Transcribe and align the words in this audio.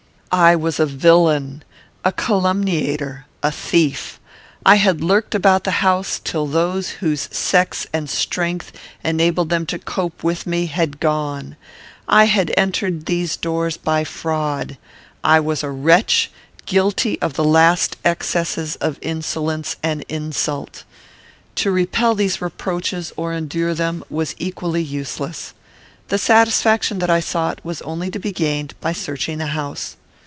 I 0.33 0.55
was 0.55 0.79
a 0.79 0.85
villain, 0.85 1.61
a 2.05 2.13
calumniator, 2.13 3.25
a 3.43 3.51
thief. 3.51 4.17
I 4.65 4.75
had 4.75 5.03
lurked 5.03 5.35
about 5.35 5.65
the 5.65 5.83
house, 5.83 6.21
till 6.23 6.47
those 6.47 6.87
whose 7.01 7.27
sex 7.35 7.85
and 7.91 8.09
strength 8.09 8.71
enabled 9.03 9.49
them 9.49 9.65
to 9.65 9.77
cope 9.77 10.23
with 10.23 10.47
me 10.47 10.67
had 10.67 11.01
gone. 11.01 11.57
I 12.07 12.23
had 12.27 12.53
entered 12.55 13.07
these 13.07 13.35
doors 13.35 13.75
by 13.75 14.05
fraud. 14.05 14.77
I 15.21 15.41
was 15.41 15.63
a 15.65 15.69
wretch, 15.69 16.31
guilty 16.65 17.21
of 17.21 17.33
the 17.33 17.43
last 17.43 17.97
excesses 18.05 18.77
of 18.77 18.99
insolence 19.01 19.75
and 19.83 20.05
insult. 20.07 20.85
To 21.55 21.71
repel 21.71 22.15
these 22.15 22.41
reproaches, 22.41 23.11
or 23.17 23.33
endure 23.33 23.73
them, 23.73 24.01
was 24.09 24.35
equally 24.39 24.81
useless. 24.81 25.53
The 26.07 26.17
satisfaction 26.17 26.99
that 26.99 27.09
I 27.09 27.19
sought 27.19 27.59
was 27.65 27.81
only 27.81 28.09
to 28.11 28.17
be 28.17 28.31
gained 28.31 28.75
by 28.79 28.93
searching 28.93 29.37
the 29.37 29.47
house. 29.47 29.97